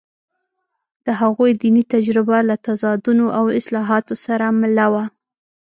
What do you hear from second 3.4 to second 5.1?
اصلاحاتو سره مله وه.